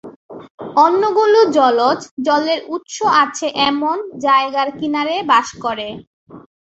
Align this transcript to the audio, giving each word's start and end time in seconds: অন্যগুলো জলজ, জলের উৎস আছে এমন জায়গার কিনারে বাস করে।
অন্যগুলো 0.77 1.39
জলজ, 1.57 1.99
জলের 2.25 2.59
উৎস 2.75 2.95
আছে 3.23 3.47
এমন 3.69 3.95
জায়গার 4.25 4.69
কিনারে 4.79 5.15
বাস 5.31 5.47
করে। 5.63 5.87